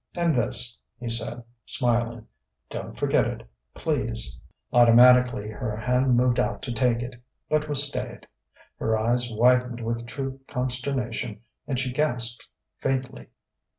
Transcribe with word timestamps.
"And 0.15 0.33
this," 0.35 0.79
he 0.99 1.09
said, 1.11 1.43
smiling 1.63 2.25
"don't 2.71 2.97
forget 2.97 3.23
it, 3.23 3.47
please." 3.75 4.41
Automatically 4.73 5.49
her 5.51 5.75
hand 5.77 6.17
moved 6.17 6.39
out 6.39 6.63
to 6.63 6.73
take 6.73 7.03
it, 7.03 7.21
but 7.51 7.69
was 7.69 7.87
stayed. 7.87 8.25
Her 8.77 8.97
eyes 8.97 9.29
widened 9.31 9.79
with 9.85 10.07
true 10.07 10.39
consternation, 10.47 11.41
and 11.67 11.77
she 11.77 11.91
gasped 11.93 12.47
faintly. 12.79 13.27